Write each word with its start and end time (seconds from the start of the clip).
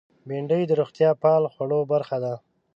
بېنډۍ 0.27 0.63
د 0.67 0.71
روغتیا 0.81 1.09
پال 1.21 1.43
خوړو 1.53 1.79
برخه 1.91 2.17
ده 2.23 2.33